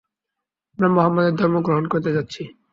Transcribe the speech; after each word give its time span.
আমরা 0.73 0.89
মুহাম্মাদের 0.89 1.33
ধর্ম 1.35 1.55
গ্রহণ 1.61 1.85
করতে 1.87 2.09
যাচ্ছি। 2.13 2.41